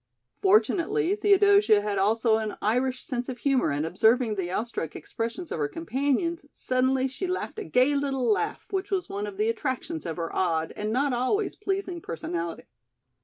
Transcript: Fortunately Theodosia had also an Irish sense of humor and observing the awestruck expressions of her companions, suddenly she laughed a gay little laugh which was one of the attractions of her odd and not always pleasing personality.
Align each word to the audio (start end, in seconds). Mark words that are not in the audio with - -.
Fortunately 0.33 1.15
Theodosia 1.15 1.81
had 1.81 1.99
also 1.99 2.37
an 2.37 2.57
Irish 2.59 3.03
sense 3.03 3.29
of 3.29 3.37
humor 3.37 3.69
and 3.69 3.85
observing 3.85 4.33
the 4.33 4.49
awestruck 4.49 4.95
expressions 4.95 5.51
of 5.51 5.59
her 5.59 5.67
companions, 5.67 6.43
suddenly 6.51 7.07
she 7.07 7.27
laughed 7.27 7.59
a 7.59 7.63
gay 7.65 7.93
little 7.93 8.25
laugh 8.27 8.65
which 8.71 8.89
was 8.89 9.09
one 9.09 9.27
of 9.27 9.37
the 9.37 9.47
attractions 9.47 10.07
of 10.07 10.17
her 10.17 10.35
odd 10.35 10.73
and 10.75 10.91
not 10.91 11.13
always 11.13 11.55
pleasing 11.55 12.01
personality. 12.01 12.63